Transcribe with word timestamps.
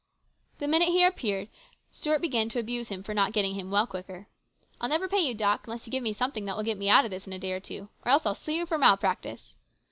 The 0.57 0.67
minute 0.67 0.87
he 0.89 1.03
appeared, 1.03 1.47
Stuart 1.91 2.21
began 2.21 2.49
to 2.49 2.59
ah 2.59 2.83
him 2.91 3.03
for 3.03 3.13
not 3.13 3.33
getting 3.33 3.53
him 3.53 3.69
well 3.69 3.85
quick 3.85 4.09
1" 4.09 4.25
I'll 4.81 4.89
never 4.89 5.07
pay 5.07 5.19
you, 5.19 5.35
Doc., 5.35 5.67
unless 5.67 5.85
you 5.85 5.91
give 5.91 6.03
m< 6.03 6.11
omething 6.11 6.47
that 6.47 6.57
will 6.57 6.63
get 6.63 6.79
me 6.79 6.89
out 6.89 7.05
of 7.05 7.11
this 7.11 7.27
in 7.27 7.33
a 7.33 7.37
day 7.37 7.51
or 7.51 7.59
two. 7.59 7.87
Or 8.03 8.11
else 8.11 8.25
I'll 8.25 8.33
sue 8.33 8.53
you 8.53 8.65
for 8.65 8.79
malpractice 8.79 9.53